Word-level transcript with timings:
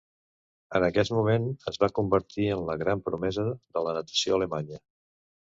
En 0.79 0.85
aquest 0.87 1.13
moment 1.17 1.45
es 1.71 1.77
va 1.83 1.91
convertir 1.99 2.47
en 2.55 2.65
la 2.71 2.79
gran 2.85 3.05
promesa 3.11 3.47
de 3.53 3.85
la 3.89 3.97
natació 3.99 4.39
alemanya. 4.41 4.85